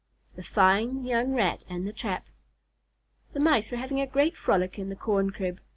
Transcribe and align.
THE 0.35 0.41
FINE 0.41 1.05
YOUNG 1.05 1.33
RAT 1.35 1.63
AND 1.69 1.85
THE 1.87 1.93
TRAP 1.93 2.25
The 3.33 3.39
Mice 3.39 3.69
were 3.69 3.77
having 3.77 4.01
a 4.01 4.07
great 4.07 4.35
frolic 4.35 4.79
in 4.79 4.89
the 4.89 4.95
corn 4.95 5.29
crib. 5.29 5.59